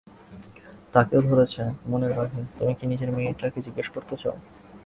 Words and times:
তাকেও 0.93 1.21
ধরেছে 1.21 1.61
মনের 1.89 2.13
বাঘে 2.17 2.41
তুমি 2.57 2.73
কি 2.77 2.85
নিজে 2.87 3.05
মেয়েটাকে 3.07 3.59
জিজ্ঞেস 3.65 3.87
করতে 3.89 4.15
চাও? 4.21 4.35